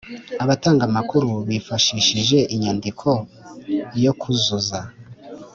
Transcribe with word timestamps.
Abatanga 0.43 0.81
amakuru 0.89 1.29
bifashishije 1.47 2.37
inyandiko 2.53 3.07
yo 4.03 4.11
kuzuza 4.21 4.79